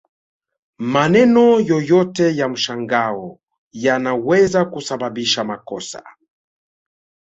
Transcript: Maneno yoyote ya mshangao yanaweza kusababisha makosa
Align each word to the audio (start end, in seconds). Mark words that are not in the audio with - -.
Maneno 0.79 1.57
yoyote 1.59 2.35
ya 2.37 2.49
mshangao 2.49 3.39
yanaweza 3.71 4.65
kusababisha 4.65 5.43
makosa 5.43 6.03